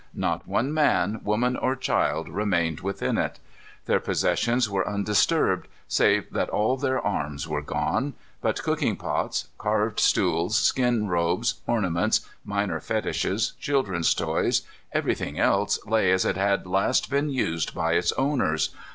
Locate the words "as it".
16.11-16.35